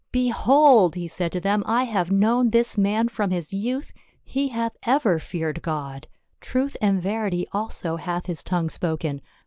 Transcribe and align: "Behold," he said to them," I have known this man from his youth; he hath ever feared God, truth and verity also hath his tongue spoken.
"Behold," 0.11 0.95
he 0.95 1.07
said 1.07 1.31
to 1.31 1.39
them," 1.39 1.63
I 1.67 1.83
have 1.83 2.09
known 2.09 2.49
this 2.49 2.75
man 2.75 3.07
from 3.07 3.29
his 3.29 3.53
youth; 3.53 3.93
he 4.23 4.47
hath 4.47 4.75
ever 4.81 5.19
feared 5.19 5.61
God, 5.61 6.07
truth 6.39 6.75
and 6.81 6.99
verity 6.99 7.45
also 7.51 7.97
hath 7.97 8.25
his 8.25 8.43
tongue 8.43 8.71
spoken. 8.71 9.21